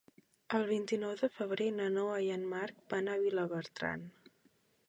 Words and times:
El 0.59 0.63
vint-i-nou 0.69 1.11
de 1.19 1.29
febrer 1.35 1.67
na 1.81 1.87
Noa 1.97 2.17
i 2.29 2.31
en 2.39 2.49
Marc 2.57 2.83
van 2.95 3.13
a 3.13 3.19
Vilabertran. 3.27 4.09